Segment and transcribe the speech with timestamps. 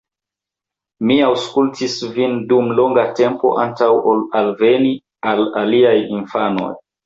[1.09, 5.01] Mi aŭskultis vin dum longa tempo antaŭ ol alvenis
[5.41, 6.77] la aliaj infanoj.